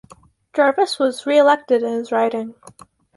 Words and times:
Jarvis 0.53 0.97
was 0.97 1.27
re-elected 1.27 1.83
in 1.83 1.93
his 1.93 2.11
riding. 2.11 2.55